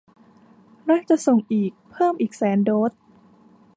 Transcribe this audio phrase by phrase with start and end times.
[0.85, 2.91] และจะส่งอีกเพิ่มอีกแสนโดส